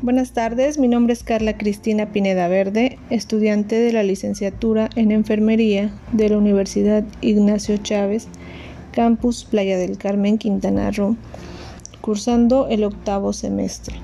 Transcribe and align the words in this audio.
Buenas 0.00 0.30
tardes, 0.30 0.78
mi 0.78 0.86
nombre 0.86 1.12
es 1.12 1.24
Carla 1.24 1.58
Cristina 1.58 2.12
Pineda 2.12 2.46
Verde, 2.46 3.00
estudiante 3.10 3.74
de 3.74 3.92
la 3.92 4.04
licenciatura 4.04 4.90
en 4.94 5.10
Enfermería 5.10 5.92
de 6.12 6.28
la 6.28 6.38
Universidad 6.38 7.02
Ignacio 7.20 7.78
Chávez, 7.78 8.28
Campus 8.92 9.44
Playa 9.44 9.76
del 9.76 9.98
Carmen, 9.98 10.38
Quintana 10.38 10.92
Roo, 10.92 11.16
cursando 12.00 12.68
el 12.68 12.84
octavo 12.84 13.32
semestre. 13.32 13.96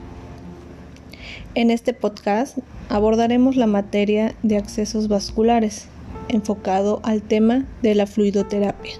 En 1.55 1.71
este 1.71 1.95
podcast 1.95 2.59
abordaremos 2.89 3.55
la 3.55 3.69
materia 3.69 4.35
de 4.43 4.57
accesos 4.57 5.07
vasculares, 5.07 5.87
enfocado 6.27 6.99
al 7.05 7.23
tema 7.23 7.67
de 7.83 7.95
la 7.95 8.09
fluidoterapia, 8.09 8.95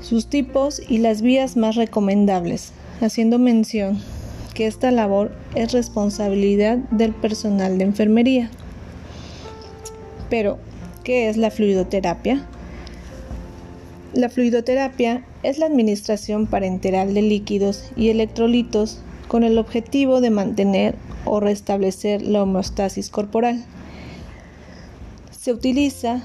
sus 0.00 0.28
tipos 0.28 0.80
y 0.88 0.98
las 0.98 1.20
vías 1.20 1.58
más 1.58 1.76
recomendables, 1.76 2.72
haciendo 3.02 3.38
mención 3.38 3.98
que 4.58 4.66
esta 4.66 4.90
labor 4.90 5.30
es 5.54 5.70
responsabilidad 5.70 6.78
del 6.90 7.14
personal 7.14 7.78
de 7.78 7.84
enfermería. 7.84 8.50
Pero, 10.30 10.58
¿qué 11.04 11.28
es 11.28 11.36
la 11.36 11.52
fluidoterapia? 11.52 12.44
La 14.14 14.28
fluidoterapia 14.28 15.24
es 15.44 15.58
la 15.58 15.66
administración 15.66 16.48
parenteral 16.48 17.14
de 17.14 17.22
líquidos 17.22 17.92
y 17.94 18.08
electrolitos 18.08 19.00
con 19.28 19.44
el 19.44 19.58
objetivo 19.58 20.20
de 20.20 20.30
mantener 20.30 20.96
o 21.24 21.38
restablecer 21.38 22.20
la 22.22 22.42
homeostasis 22.42 23.10
corporal. 23.10 23.64
Se 25.30 25.52
utiliza 25.52 26.22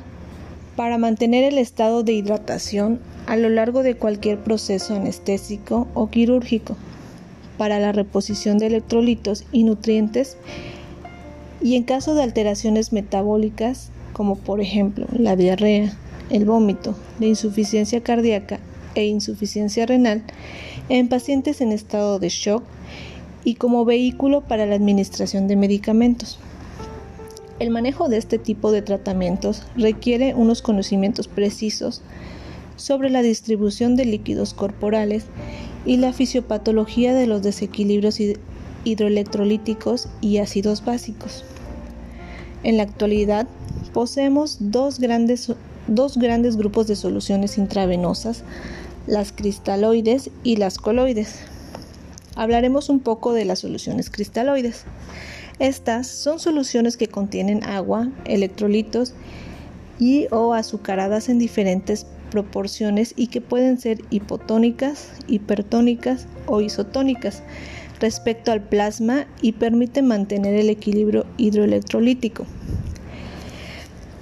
para 0.76 0.98
mantener 0.98 1.44
el 1.44 1.60
estado 1.60 2.02
de 2.02 2.14
hidratación 2.14 3.00
a 3.28 3.36
lo 3.36 3.50
largo 3.50 3.84
de 3.84 3.96
cualquier 3.96 4.40
proceso 4.40 4.96
anestésico 4.96 5.88
o 5.94 6.10
quirúrgico 6.10 6.76
para 7.58 7.80
la 7.80 7.92
reposición 7.92 8.58
de 8.58 8.68
electrolitos 8.68 9.46
y 9.52 9.64
nutrientes 9.64 10.38
y 11.62 11.76
en 11.76 11.84
caso 11.84 12.16
de 12.16 12.24
alteraciones 12.24 12.94
metabólicas 12.94 13.92
como 14.14 14.36
por 14.36 14.62
ejemplo 14.62 15.08
la 15.12 15.36
diarrea, 15.36 15.92
el 16.30 16.46
vómito, 16.46 16.96
la 17.20 17.26
insuficiencia 17.26 18.02
cardíaca 18.02 18.60
e 18.96 19.06
insuficiencia 19.06 19.86
renal 19.86 20.24
en 20.90 21.10
pacientes 21.10 21.62
en 21.62 21.72
estado 21.72 22.20
de 22.20 22.30
shock 22.30 22.64
y 23.44 23.56
como 23.56 23.86
vehículo 23.86 24.42
para 24.42 24.66
la 24.66 24.76
administración 24.76 25.48
de 25.48 25.56
medicamentos. 25.56 26.40
El 27.60 27.70
manejo 27.70 28.10
de 28.10 28.18
este 28.18 28.38
tipo 28.38 28.72
de 28.72 28.82
tratamientos 28.82 29.64
requiere 29.76 30.34
unos 30.34 30.62
conocimientos 30.62 31.28
precisos 31.28 32.02
sobre 32.76 33.10
la 33.10 33.22
distribución 33.22 33.96
de 33.96 34.06
líquidos 34.06 34.54
corporales 34.54 35.26
y 35.86 35.98
la 35.98 36.14
fisiopatología 36.14 37.14
de 37.14 37.28
los 37.28 37.44
desequilibrios 37.44 38.20
hidroelectrolíticos 38.84 40.08
y 40.22 40.38
ácidos 40.38 40.84
básicos. 40.84 41.44
En 42.64 42.78
la 42.78 42.84
actualidad, 42.84 43.48
poseemos 43.94 44.58
dos 44.60 45.00
grandes, 45.00 45.52
dos 45.88 46.18
grandes 46.18 46.56
grupos 46.56 46.88
de 46.88 46.96
soluciones 46.96 47.58
intravenosas, 47.58 48.44
las 49.06 49.34
cristaloides 49.34 50.30
y 50.44 50.56
las 50.56 50.78
coloides. 50.78 51.40
Hablaremos 52.36 52.90
un 52.90 53.00
poco 53.00 53.34
de 53.34 53.46
las 53.46 53.60
soluciones 53.60 54.10
cristaloides. 54.10 54.86
Estas 55.60 56.08
son 56.08 56.40
soluciones 56.40 56.98
que 56.98 57.08
contienen 57.08 57.64
agua, 57.64 58.10
electrolitos 58.26 59.14
y 60.00 60.28
o 60.32 60.54
azucaradas 60.54 61.30
en 61.30 61.38
diferentes 61.38 62.08
proporciones 62.34 63.14
y 63.16 63.28
que 63.28 63.42
pueden 63.42 63.80
ser 63.80 64.00
hipotónicas, 64.10 65.12
hipertónicas 65.28 66.26
o 66.48 66.62
isotónicas 66.62 67.44
respecto 68.00 68.52
al 68.52 68.64
plasma 68.64 69.28
y 69.44 69.52
permiten 69.52 70.08
mantener 70.08 70.56
el 70.56 70.72
equilibrio 70.72 71.28
hidroelectrolítico. 71.38 72.48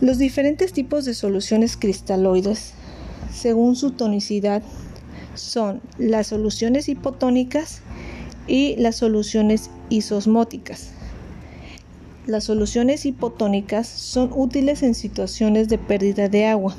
Los 0.02 0.18
diferentes 0.18 0.74
tipos 0.74 1.06
de 1.06 1.14
soluciones 1.14 1.78
cristaloides, 1.78 2.74
según 3.34 3.78
su 3.78 3.92
tonicidad, 3.92 4.62
son 5.36 5.80
las 5.98 6.28
soluciones 6.28 6.90
hipotónicas 6.90 7.82
y 8.46 8.76
las 8.76 8.98
soluciones 8.98 9.70
isosmóticas. 9.90 10.90
Las 12.28 12.44
soluciones 12.44 13.06
hipotónicas 13.06 13.88
son 13.88 14.32
útiles 14.36 14.84
en 14.84 14.96
situaciones 14.96 15.70
de 15.70 15.78
pérdida 15.78 16.28
de 16.28 16.48
agua 16.48 16.76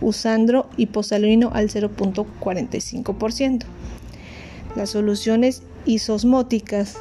usando 0.00 0.68
hiposaluino 0.76 1.50
al 1.52 1.68
0.45%. 1.68 3.64
Las 4.76 4.90
soluciones 4.90 5.62
isosmóticas. 5.84 6.96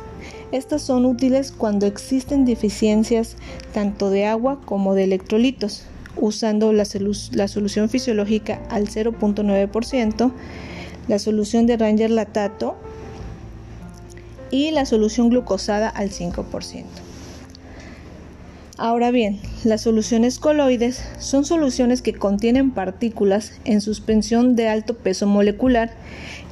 Estas 0.52 0.82
son 0.82 1.06
útiles 1.06 1.52
cuando 1.52 1.86
existen 1.86 2.46
deficiencias 2.46 3.36
tanto 3.74 4.10
de 4.10 4.26
agua 4.26 4.60
como 4.66 4.96
de 4.96 5.04
electrolitos, 5.04 5.84
usando 6.18 6.74
la, 6.74 6.84
la 7.32 7.48
solución 7.48 7.90
fisiológica 7.90 8.62
al 8.70 8.88
0.9%, 8.88 10.32
la 11.08 11.20
solución 11.20 11.68
de 11.68 11.78
Ranger 11.78 12.10
latato 12.10 12.76
y 14.52 14.72
la 14.72 14.86
solución 14.86 15.30
glucosada 15.30 15.90
al 15.90 16.10
5%. 16.10 16.84
Ahora 18.82 19.12
bien, 19.12 19.42
las 19.66 19.82
soluciones 19.82 20.40
coloides 20.40 21.04
son 21.20 21.44
soluciones 21.44 22.02
que 22.02 22.14
contienen 22.14 22.72
partículas 22.72 23.52
en 23.66 23.82
suspensión 23.82 24.56
de 24.56 24.70
alto 24.70 24.94
peso 24.94 25.28
molecular 25.28 25.92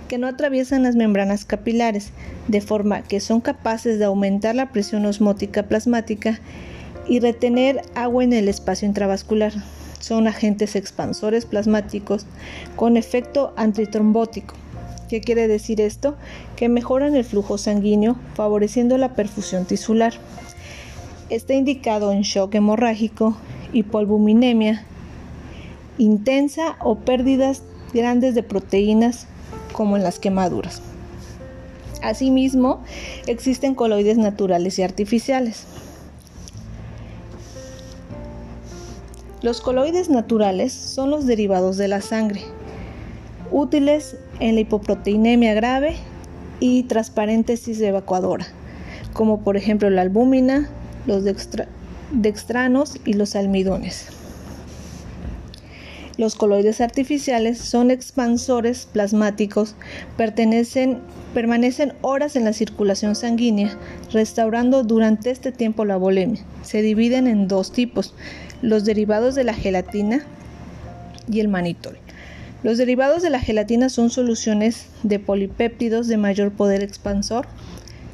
que 0.09 0.17
no 0.17 0.27
atraviesan 0.27 0.83
las 0.83 0.97
membranas 0.97 1.45
capilares, 1.45 2.11
de 2.49 2.59
forma 2.59 3.01
que 3.03 3.21
son 3.21 3.39
capaces 3.39 3.97
de 3.97 4.03
aumentar 4.03 4.55
la 4.55 4.73
presión 4.73 5.05
osmótica 5.05 5.63
plasmática 5.63 6.41
y 7.07 7.21
retener 7.21 7.81
agua 7.95 8.25
en 8.25 8.33
el 8.33 8.49
espacio 8.49 8.89
intravascular. 8.89 9.53
Son 10.01 10.27
agentes 10.27 10.75
expansores 10.75 11.45
plasmáticos 11.45 12.25
con 12.75 12.97
efecto 12.97 13.53
antitrombótico. 13.55 14.53
¿Qué 15.07 15.21
quiere 15.21 15.47
decir 15.47 15.79
esto? 15.79 16.17
Que 16.57 16.67
mejoran 16.67 17.15
el 17.15 17.23
flujo 17.23 17.57
sanguíneo, 17.57 18.17
favoreciendo 18.35 18.97
la 18.97 19.13
perfusión 19.15 19.63
tisular. 19.63 20.15
Está 21.29 21.53
indicado 21.53 22.11
en 22.11 22.21
shock 22.21 22.55
hemorrágico, 22.55 23.35
hipolbuminemia 23.73 24.85
intensa 25.97 26.77
o 26.79 26.95
pérdidas 26.95 27.63
grandes 27.93 28.35
de 28.35 28.43
proteínas 28.43 29.27
como 29.73 29.97
en 29.97 30.03
las 30.03 30.19
quemaduras. 30.19 30.81
Asimismo, 32.03 32.81
existen 33.25 33.75
coloides 33.75 34.17
naturales 34.17 34.77
y 34.79 34.83
artificiales. 34.83 35.65
Los 39.41 39.61
coloides 39.61 40.09
naturales 40.09 40.73
son 40.73 41.09
los 41.09 41.25
derivados 41.25 41.77
de 41.77 41.87
la 41.87 42.01
sangre, 42.01 42.41
útiles 43.51 44.17
en 44.39 44.55
la 44.55 44.61
hipoproteinemia 44.61 45.53
grave 45.53 45.95
y 46.59 46.83
transparéntesis 46.83 47.79
evacuadora, 47.81 48.47
como 49.13 49.41
por 49.41 49.57
ejemplo 49.57 49.89
la 49.89 50.01
albúmina, 50.01 50.69
los 51.07 51.23
dextranos 52.11 52.97
y 53.05 53.13
los 53.13 53.35
almidones. 53.35 54.07
Los 56.17 56.35
coloides 56.35 56.81
artificiales 56.81 57.59
son 57.59 57.91
expansores 57.91 58.87
plasmáticos, 58.91 59.75
permanecen 60.17 61.93
horas 62.01 62.35
en 62.35 62.43
la 62.43 62.53
circulación 62.53 63.15
sanguínea, 63.15 63.77
restaurando 64.11 64.83
durante 64.83 65.29
este 65.29 65.51
tiempo 65.51 65.85
la 65.85 65.95
volemia. 65.95 66.43
Se 66.63 66.81
dividen 66.81 67.27
en 67.27 67.47
dos 67.47 67.71
tipos, 67.71 68.15
los 68.63 68.83
derivados 68.83 69.35
de 69.35 69.43
la 69.43 69.53
gelatina 69.53 70.25
y 71.31 71.39
el 71.39 71.49
manitol. 71.49 71.97
Los 72.63 72.79
derivados 72.79 73.21
de 73.21 73.29
la 73.29 73.39
gelatina 73.39 73.87
son 73.89 74.09
soluciones 74.09 74.87
de 75.03 75.19
polipéptidos 75.19 76.07
de 76.07 76.17
mayor 76.17 76.51
poder 76.51 76.81
expansor 76.81 77.45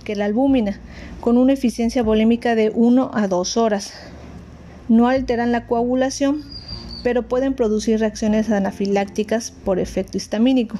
que 0.03 0.15
la 0.15 0.25
albúmina, 0.25 0.79
con 1.21 1.37
una 1.37 1.53
eficiencia 1.53 2.03
volémica 2.03 2.55
de 2.55 2.71
1 2.73 3.11
a 3.13 3.27
2 3.27 3.57
horas. 3.57 3.93
No 4.89 5.07
alteran 5.07 5.51
la 5.51 5.67
coagulación, 5.67 6.43
pero 7.03 7.23
pueden 7.23 7.53
producir 7.53 7.99
reacciones 7.99 8.49
anafilácticas 8.49 9.51
por 9.51 9.79
efecto 9.79 10.17
histamínico. 10.17 10.77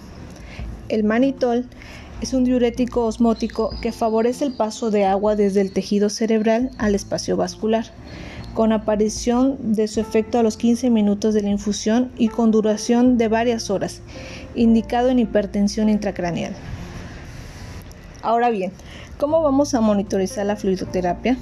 El 0.89 1.03
manitol 1.03 1.65
es 2.21 2.33
un 2.33 2.45
diurético 2.45 3.05
osmótico 3.05 3.71
que 3.81 3.91
favorece 3.91 4.45
el 4.45 4.53
paso 4.53 4.91
de 4.91 5.05
agua 5.05 5.35
desde 5.35 5.61
el 5.61 5.73
tejido 5.73 6.09
cerebral 6.09 6.71
al 6.77 6.95
espacio 6.95 7.35
vascular, 7.35 7.85
con 8.53 8.71
aparición 8.71 9.57
de 9.73 9.87
su 9.87 9.99
efecto 9.99 10.39
a 10.39 10.43
los 10.43 10.55
15 10.57 10.89
minutos 10.89 11.33
de 11.33 11.41
la 11.41 11.49
infusión 11.49 12.11
y 12.17 12.29
con 12.29 12.51
duración 12.51 13.17
de 13.17 13.27
varias 13.27 13.69
horas, 13.69 14.01
indicado 14.55 15.09
en 15.09 15.19
hipertensión 15.19 15.89
intracraneal. 15.89 16.53
Ahora 18.23 18.49
bien, 18.49 18.71
¿cómo 19.19 19.41
vamos 19.41 19.73
a 19.73 19.81
monitorizar 19.81 20.45
la 20.45 20.55
fluidoterapia? 20.55 21.37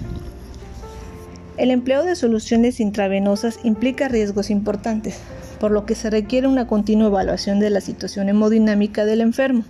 El 1.57 1.69
empleo 1.69 2.03
de 2.03 2.15
soluciones 2.15 2.79
intravenosas 2.79 3.59
implica 3.63 4.07
riesgos 4.07 4.49
importantes. 4.49 5.19
por 5.59 5.69
lo 5.69 5.85
que 5.85 5.93
se 5.93 6.09
requiere 6.09 6.47
una 6.47 6.65
continua 6.65 7.05
evaluación 7.05 7.59
de 7.59 7.69
la 7.69 7.81
situación 7.81 8.29
hemodinámica 8.29 9.05
del 9.05 9.21
enfermo, 9.21 9.63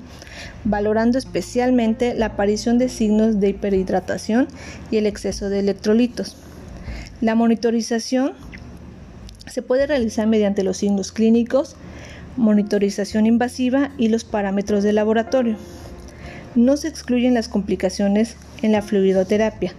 valorando 0.63 1.17
especialmente 1.17 2.15
la 2.15 2.27
aparición 2.27 2.77
de 2.77 2.87
signos 2.87 3.41
de 3.41 3.49
hiperhidratación 3.49 4.47
y 4.89 4.95
el 4.95 5.05
exceso 5.05 5.49
de 5.49 5.59
electrolitos. 5.59 6.37
La 7.19 7.35
monitorización 7.35 8.31
se 9.47 9.61
puede 9.61 9.85
realizar 9.85 10.27
mediante 10.27 10.63
los 10.63 10.77
signos 10.77 11.11
clínicos, 11.11 11.75
monitorización 12.37 13.25
invasiva 13.25 13.91
y 13.97 14.07
los 14.07 14.23
parámetros 14.23 14.85
de 14.85 14.93
laboratorio. 14.93 15.57
No 16.55 16.75
se 16.75 16.89
excluyen 16.89 17.33
las 17.33 17.47
complicaciones 17.47 18.35
en 18.61 18.73
la 18.73 18.81
fluidoterapia. 18.81 19.73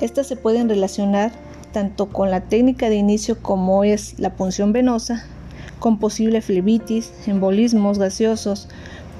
Estas 0.00 0.26
se 0.26 0.36
pueden 0.36 0.68
relacionar 0.68 1.32
tanto 1.72 2.06
con 2.06 2.30
la 2.30 2.40
técnica 2.40 2.88
de 2.88 2.96
inicio 2.96 3.42
como 3.42 3.84
es 3.84 4.18
la 4.18 4.34
punción 4.34 4.72
venosa, 4.72 5.26
con 5.78 5.98
posible 5.98 6.40
flebitis, 6.40 7.12
embolismos 7.26 7.98
gaseosos, 7.98 8.68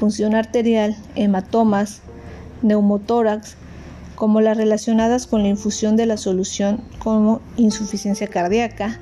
punción 0.00 0.34
arterial, 0.34 0.96
hematomas, 1.16 2.00
neumotórax, 2.62 3.56
como 4.14 4.40
las 4.40 4.56
relacionadas 4.56 5.26
con 5.26 5.42
la 5.42 5.48
infusión 5.48 5.96
de 5.96 6.06
la 6.06 6.16
solución 6.16 6.80
como 6.98 7.42
insuficiencia 7.58 8.26
cardíaca, 8.26 8.98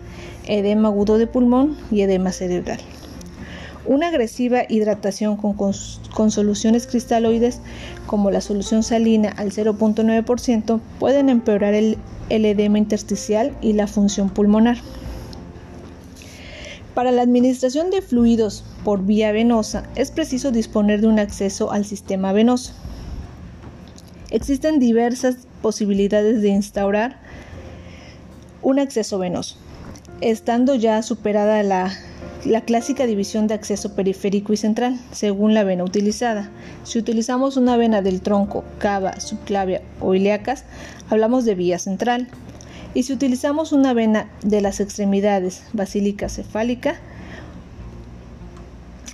edema 0.46 0.88
agudo 0.88 1.16
de 1.18 1.28
pulmón 1.28 1.76
y 1.92 2.00
edema 2.02 2.32
cerebral. 2.32 2.80
Una 3.86 4.08
agresiva 4.08 4.62
hidratación 4.66 5.36
con, 5.36 6.30
soluciones 6.30 6.86
cristaloides 6.86 7.60
como 8.06 8.30
la 8.30 8.40
solución 8.40 8.82
salina 8.82 9.28
al 9.36 9.52
0.9% 9.52 10.80
pueden 10.98 11.28
empeorar 11.28 11.74
el, 11.74 11.98
el 12.30 12.46
edema 12.46 12.78
intersticial 12.78 13.54
y 13.60 13.74
la 13.74 13.86
función 13.86 14.30
pulmonar. 14.30 14.78
Para 16.94 17.12
la 17.12 17.22
administración 17.22 17.90
de 17.90 18.00
fluidos 18.00 18.64
por 18.84 19.04
vía 19.04 19.32
venosa 19.32 19.82
es 19.96 20.10
preciso 20.10 20.50
disponer 20.50 21.02
de 21.02 21.08
un 21.08 21.18
acceso 21.18 21.70
al 21.70 21.84
sistema 21.84 22.32
venoso. 22.32 22.72
Existen 24.30 24.78
diversas 24.78 25.46
posibilidades 25.60 26.40
de 26.40 26.48
instaurar 26.48 27.18
un 28.62 28.78
acceso 28.78 29.18
venoso, 29.18 29.56
estando 30.22 30.74
ya 30.74 31.02
superada 31.02 31.62
la 31.62 31.92
la 32.44 32.60
clásica 32.60 33.06
división 33.06 33.46
de 33.46 33.54
acceso 33.54 33.94
periférico 33.94 34.52
y 34.52 34.56
central, 34.56 34.98
según 35.12 35.54
la 35.54 35.64
vena 35.64 35.84
utilizada. 35.84 36.50
Si 36.84 36.98
utilizamos 36.98 37.56
una 37.56 37.76
vena 37.76 38.02
del 38.02 38.20
tronco, 38.20 38.64
cava, 38.78 39.18
subclavia 39.20 39.82
o 40.00 40.14
ilíacas, 40.14 40.64
hablamos 41.08 41.44
de 41.44 41.54
vía 41.54 41.78
central. 41.78 42.28
Y 42.92 43.04
si 43.04 43.12
utilizamos 43.12 43.72
una 43.72 43.94
vena 43.94 44.28
de 44.42 44.60
las 44.60 44.80
extremidades, 44.80 45.62
basílica 45.72 46.28
cefálica, 46.28 46.96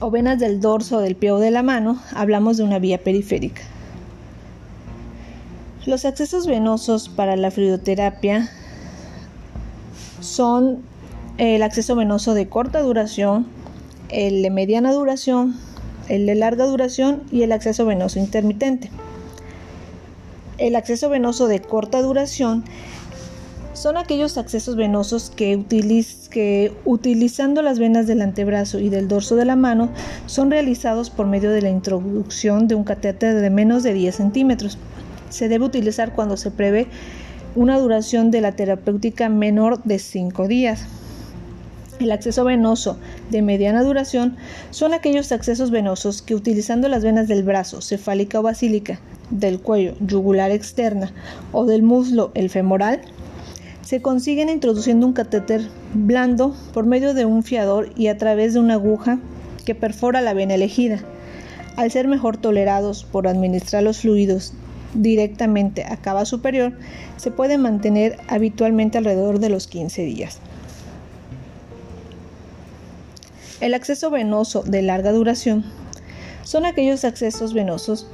o 0.01 0.11
venas 0.11 0.39
del 0.39 0.61
dorso 0.61 1.01
del 1.01 1.15
pie 1.15 1.31
o 1.31 1.39
de 1.39 1.51
la 1.51 1.63
mano, 1.63 2.01
hablamos 2.15 2.57
de 2.57 2.65
una 2.65 2.79
vía 2.79 2.99
periférica. 2.99 3.63
Los 5.87 6.05
accesos 6.05 6.47
venosos 6.47 7.09
para 7.09 7.37
la 7.37 7.51
fluidoterapia 7.51 8.51
son 10.21 10.83
el 11.41 11.63
acceso 11.63 11.97
venoso 11.97 12.35
de 12.35 12.49
corta 12.49 12.83
duración, 12.83 13.47
el 14.11 14.43
de 14.43 14.51
mediana 14.51 14.93
duración, 14.93 15.57
el 16.09 16.27
de 16.27 16.35
larga 16.35 16.67
duración 16.67 17.23
y 17.33 17.43
el 17.43 17.53
acceso 17.53 17.87
venoso 17.87 18.19
intermitente. 18.19 18.91
El 20.59 20.77
acceso 20.77 21.09
venoso 21.09 21.49
de 21.49 21.63
corta 21.63 22.03
duración 22.03 22.63
son 23.73 23.97
aquellos 23.97 24.37
accesos 24.37 24.77
venosos 24.77 25.31
que, 25.31 26.75
utilizando 26.85 27.63
las 27.63 27.79
venas 27.79 28.07
del 28.07 28.21
antebrazo 28.21 28.79
y 28.79 28.91
del 28.91 29.09
dorso 29.09 29.35
de 29.35 29.47
la 29.47 29.57
mano 29.57 29.89
son 30.27 30.51
realizados 30.51 31.09
por 31.09 31.27
medio 31.27 31.51
de 31.53 31.63
la 31.63 31.71
introducción 31.71 32.69
de 32.69 32.75
un 32.75 32.85
catéter 32.85 33.41
de 33.41 33.49
menos 33.49 33.83
de 33.83 33.95
10 33.95 34.15
centímetros. 34.15 34.77
Se 35.31 35.49
debe 35.49 35.65
utilizar 35.65 36.13
cuando 36.13 36.37
se 36.37 36.51
prevé 36.51 36.89
una 37.57 37.79
duración 37.79 38.31
de 38.31 38.43
la 38.43 38.53
terapéutica 38.53 39.31
menor 39.31 39.83
de 39.85 39.99
5 39.99 40.47
días. 40.47 40.85
El 42.01 42.13
acceso 42.13 42.45
venoso 42.45 42.97
de 43.29 43.43
mediana 43.43 43.83
duración 43.83 44.37
son 44.71 44.95
aquellos 44.95 45.33
accesos 45.33 45.71
venosos 45.71 46.23
que 46.23 46.35
utilizando 46.35 46.89
las 46.89 47.05
venas 47.05 47.29
del 47.29 47.43
brazo, 47.43 47.83
cefálica 47.83 48.41
o 48.41 48.43
basílica, 48.43 48.99
del 49.29 49.61
cuello, 49.61 49.95
yugular 50.01 50.51
externa 50.51 51.13
o 51.53 51.67
del 51.67 51.83
muslo, 51.83 52.31
el 52.33 52.49
femoral, 52.49 53.03
se 53.83 54.01
consiguen 54.01 54.49
introduciendo 54.49 55.07
un 55.07 55.13
catéter 55.13 55.61
blando 55.93 56.57
por 56.73 56.87
medio 56.87 57.13
de 57.13 57.27
un 57.27 57.43
fiador 57.43 57.91
y 57.97 58.07
a 58.07 58.17
través 58.17 58.55
de 58.55 58.61
una 58.61 58.75
aguja 58.75 59.19
que 59.67 59.75
perfora 59.75 60.23
la 60.23 60.33
vena 60.33 60.55
elegida. 60.55 61.01
Al 61.77 61.91
ser 61.91 62.09
mejor 62.09 62.39
tolerados 62.39 63.05
por 63.05 63.29
administrar 63.29 63.83
los 63.83 64.01
fluidos 64.01 64.55
directamente 64.95 65.85
a 65.85 65.99
cava 65.99 66.25
superior, 66.25 66.73
se 67.19 67.31
puede 67.31 67.59
mantener 67.59 68.19
habitualmente 68.27 68.97
alrededor 68.97 69.39
de 69.39 69.51
los 69.51 69.67
15 69.67 70.03
días. 70.03 70.41
El 73.61 73.75
acceso 73.75 74.11
venoso 74.11 74.63
de 74.63 74.81
larga 74.81 75.13
duración 75.13 75.65
son 76.45 76.65
aquellos 76.65 77.05
accesos 77.05 77.53
venosos 77.53 78.07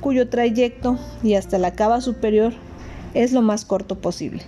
cuyo 0.00 0.28
trayecto 0.28 0.98
y 1.22 1.34
hasta 1.34 1.58
la 1.58 1.74
cava 1.74 2.00
superior 2.00 2.52
es 3.14 3.32
lo 3.32 3.40
más 3.40 3.64
corto 3.64 4.00
posible. 4.00 4.42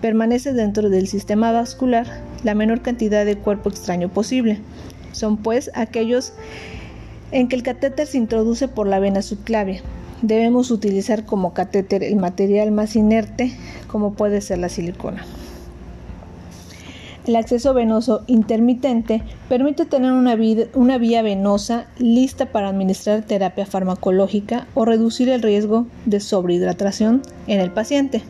Permanece 0.00 0.52
dentro 0.52 0.90
del 0.90 1.08
sistema 1.08 1.50
vascular 1.50 2.06
la 2.44 2.54
menor 2.54 2.82
cantidad 2.82 3.24
de 3.24 3.36
cuerpo 3.36 3.68
extraño 3.68 4.08
posible. 4.08 4.60
Son 5.10 5.38
pues 5.38 5.72
aquellos 5.74 6.32
en 7.32 7.48
que 7.48 7.56
el 7.56 7.64
catéter 7.64 8.06
se 8.06 8.18
introduce 8.18 8.68
por 8.68 8.86
la 8.86 9.00
vena 9.00 9.22
subclavia. 9.22 9.82
Debemos 10.22 10.70
utilizar 10.70 11.26
como 11.26 11.52
catéter 11.52 12.04
el 12.04 12.14
material 12.14 12.70
más 12.70 12.94
inerte 12.94 13.52
como 13.88 14.14
puede 14.14 14.40
ser 14.40 14.58
la 14.58 14.68
silicona. 14.68 15.26
El 17.26 17.36
acceso 17.36 17.72
venoso 17.72 18.22
intermitente 18.26 19.22
permite 19.48 19.86
tener 19.86 20.12
una, 20.12 20.98
vía 20.98 21.22
venosa 21.22 21.86
lista 21.98 22.46
para 22.46 22.68
administrar 22.68 23.22
terapia 23.22 23.64
farmacológica 23.64 24.66
o 24.74 24.84
reducir 24.84 25.30
el 25.30 25.40
riesgo 25.40 25.86
de 26.04 26.20
sobrehidratación 26.20 27.22
en 27.46 27.60
el 27.60 27.70
paciente. 27.70 28.22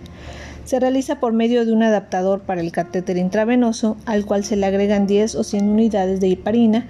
Se 0.64 0.78
realiza 0.78 1.18
por 1.18 1.32
medio 1.32 1.66
de 1.66 1.72
un 1.72 1.82
adaptador 1.82 2.42
para 2.42 2.60
el 2.60 2.70
catéter 2.70 3.16
intravenoso 3.16 3.96
al 4.06 4.24
cual 4.26 4.44
se 4.44 4.54
le 4.54 4.66
agregan 4.66 5.08
10 5.08 5.34
o 5.34 5.42
100 5.42 5.68
unidades 5.68 6.20
de 6.20 6.30
heparina 6.30 6.86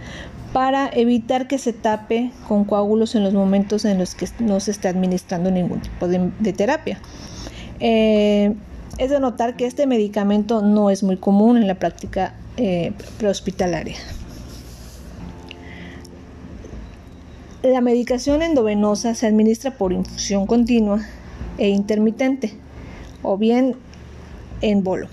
para 0.53 0.91
evitar 0.93 1.49
que 1.49 1.57
se 1.57 1.73
tape 1.73 2.31
con 2.47 2.65
coágulos 2.65 3.15
en 3.15 3.25
los 3.25 3.33
momentos 3.33 3.87
en 3.87 3.99
los 3.99 4.15
que 4.15 4.29
no 4.41 4.61
se 4.61 4.73
está 4.73 4.91
administrando 4.91 5.51
ningún 5.51 5.81
tipo 5.81 6.07
de, 6.07 6.53
terapia. 6.53 7.01
Eh, 7.81 8.55
es 8.99 9.11
de 9.11 9.21
notar 9.21 9.57
que 9.57 9.67
este 9.67 9.87
medicamento 9.87 10.63
no 10.63 10.91
es 10.91 11.03
muy 11.03 11.17
común 11.17 11.57
en 11.57 11.67
la 11.67 11.75
práctica 11.75 12.35
eh, 12.57 12.93
prehospitalaria. 13.19 13.97
La 17.63 17.81
medicación 17.81 18.43
endovenosa 18.43 19.15
se 19.15 19.27
administra 19.27 19.73
por 19.79 19.93
infusión 19.93 20.47
continua 20.47 21.01
e 21.57 21.69
intermitente 21.69 22.53
o 23.23 23.39
bien 23.39 23.77
en 24.61 24.85
bolo. 24.85 25.09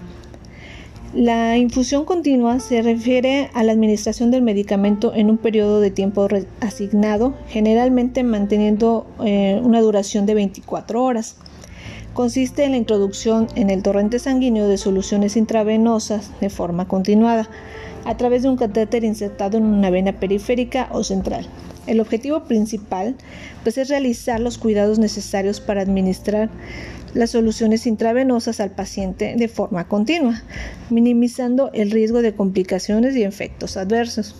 La 1.14 1.58
infusión 1.58 2.06
continua 2.06 2.60
se 2.60 2.82
refiere 2.82 3.50
a 3.54 3.64
la 3.64 3.74
administración 3.74 4.32
del 4.32 4.42
medicamento 4.42 5.14
en 5.14 5.30
un 5.30 5.38
periodo 5.38 5.82
de 5.82 5.92
tiempo 5.92 6.28
asignado, 6.62 7.34
generalmente 7.48 8.24
manteniendo 8.24 9.06
eh, 9.24 9.60
una 9.62 9.82
duración 9.82 10.26
de 10.26 10.36
24 10.36 11.04
horas 11.04 11.36
consiste 12.14 12.64
en 12.64 12.72
la 12.72 12.78
introducción 12.78 13.48
en 13.56 13.70
el 13.70 13.84
torrente 13.84 14.20
sanguíneo 14.20 14.68
de 14.68 14.78
soluciones 14.78 15.38
intravenosas 15.38 16.32
de 16.40 16.50
forma 16.50 16.88
continuada 16.88 17.50
a 18.06 18.18
través 18.18 18.44
de 18.44 18.50
un 18.50 18.58
catéter 18.58 19.04
insertado 19.04 19.58
en 19.58 19.66
una 19.66 19.90
vena 19.90 20.20
periférica 20.20 20.90
o 20.92 21.04
central. 21.04 21.48
El 21.88 22.00
objetivo 22.00 22.44
principal 22.44 23.16
pues, 23.64 23.78
es 23.78 23.90
realizar 23.90 24.40
los 24.40 24.58
cuidados 24.58 25.00
necesarios 25.00 25.60
para 25.60 25.82
administrar 25.82 26.50
las 27.14 27.32
soluciones 27.32 27.88
intravenosas 27.88 28.60
al 28.60 28.72
paciente 28.72 29.36
de 29.38 29.48
forma 29.48 29.88
continua, 29.88 30.42
minimizando 30.90 31.72
el 31.74 31.92
riesgo 31.92 32.22
de 32.22 32.34
complicaciones 32.34 33.16
y 33.16 33.24
efectos 33.24 33.78
adversos. 33.78 34.36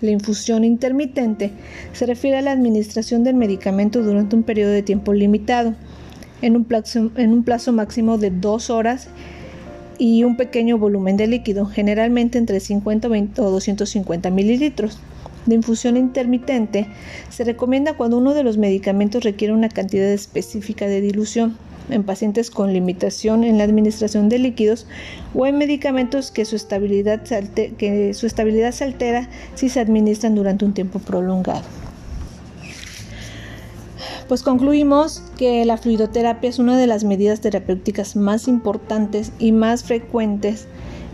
La 0.00 0.10
infusión 0.10 0.64
intermitente 0.64 1.52
se 1.92 2.06
refiere 2.06 2.36
a 2.36 2.42
la 2.42 2.52
administración 2.52 3.24
del 3.24 3.36
medicamento 3.36 4.02
durante 4.02 4.36
un 4.36 4.42
periodo 4.42 4.70
de 4.70 4.82
tiempo 4.82 5.14
limitado, 5.14 5.74
en 6.42 6.56
un 6.56 6.64
plazo, 6.64 7.72
máximo 7.72 8.18
de 8.18 8.30
dos 8.30 8.70
horas 8.70 9.08
y 9.98 10.24
un 10.24 10.36
pequeño 10.36 10.78
volumen 10.78 11.16
de 11.16 11.26
líquido, 11.26 11.66
generalmente 11.66 12.38
entre 12.38 12.60
50 12.60 13.08
o 13.08 13.50
250 13.50 14.30
mililitros. 14.30 14.98
De 15.46 15.54
infusión 15.54 15.96
intermitente 15.96 16.88
se 17.28 17.44
recomienda 17.44 17.96
cuando 17.96 18.16
uno 18.16 18.32
de 18.34 18.44
los 18.44 18.56
medicamentos 18.56 19.24
requiere 19.24 19.52
una 19.52 19.68
cantidad 19.68 20.08
específica 20.08 20.86
de 20.86 21.02
dilución, 21.02 21.56
en 21.90 22.02
pacientes 22.02 22.50
con 22.50 22.72
limitación 22.72 23.44
en 23.44 23.58
la 23.58 23.64
administración 23.64 24.30
de 24.30 24.38
líquidos 24.38 24.86
o 25.34 25.46
en 25.46 25.58
medicamentos 25.58 26.30
que 26.30 26.46
su 26.46 26.56
estabilidad 26.56 27.22
que 27.76 28.14
su 28.14 28.26
estabilidad 28.26 28.72
se 28.72 28.84
altera 28.84 29.28
si 29.54 29.68
se 29.68 29.80
administran 29.80 30.34
durante 30.34 30.64
un 30.64 30.72
tiempo 30.72 30.98
prolongado. 30.98 31.83
Pues 34.34 34.42
concluimos 34.42 35.22
que 35.38 35.64
la 35.64 35.76
fluidoterapia 35.76 36.50
es 36.50 36.58
una 36.58 36.76
de 36.76 36.88
las 36.88 37.04
medidas 37.04 37.40
terapéuticas 37.40 38.16
más 38.16 38.48
importantes 38.48 39.30
y 39.38 39.52
más 39.52 39.84
frecuentes 39.84 40.66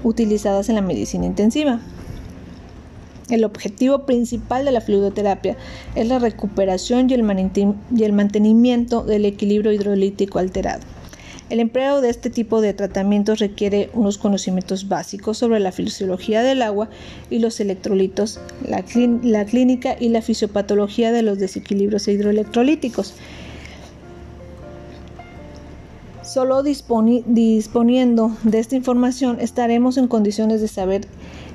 utilizadas 0.04 0.70
en 0.70 0.76
la 0.76 0.80
medicina 0.80 1.26
intensiva. 1.26 1.80
El 3.28 3.44
objetivo 3.44 4.06
principal 4.06 4.64
de 4.64 4.72
la 4.72 4.80
fluidoterapia 4.80 5.58
es 5.96 6.08
la 6.08 6.18
recuperación 6.18 7.10
y 7.10 8.04
el 8.04 8.12
mantenimiento 8.14 9.02
del 9.02 9.26
equilibrio 9.26 9.72
hidrolítico 9.72 10.38
alterado. 10.38 10.80
El 11.50 11.58
empleo 11.58 12.00
de 12.00 12.10
este 12.10 12.30
tipo 12.30 12.60
de 12.60 12.74
tratamientos 12.74 13.40
requiere 13.40 13.90
unos 13.92 14.18
conocimientos 14.18 14.86
básicos 14.86 15.36
sobre 15.36 15.58
la 15.58 15.72
fisiología 15.72 16.44
del 16.44 16.62
agua 16.62 16.88
y 17.28 17.40
los 17.40 17.58
electrolitos, 17.58 18.38
la, 18.68 18.84
clínica 19.44 19.96
y 19.98 20.10
la 20.10 20.22
fisiopatología 20.22 21.10
de 21.10 21.22
los 21.22 21.40
desequilibrios 21.40 22.06
hidroelectrolíticos. 22.06 23.14
Solo 26.22 26.62
disponiendo 26.62 28.30
de 28.44 28.58
esta 28.60 28.76
información 28.76 29.40
estaremos 29.40 29.96
en 29.96 30.06
condiciones 30.06 30.60
de 30.60 30.68
saber 30.68 31.08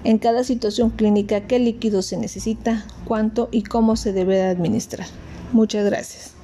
en 0.03 0.17
cada 0.17 0.43
situación 0.43 0.89
clínica 0.89 1.47
qué 1.47 1.57
líquido 1.57 2.01
se 2.01 2.17
necesita, 2.17 2.85
cuánto 3.05 3.47
y 3.49 3.63
cómo 3.63 3.95
se 3.95 4.11
debe 4.11 4.43
administrar. 4.43 5.07
Muchas 5.53 5.85
gracias. 5.85 6.34